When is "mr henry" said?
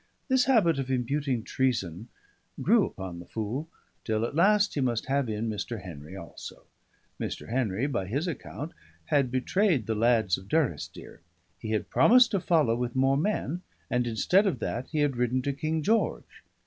5.47-6.15, 7.19-7.85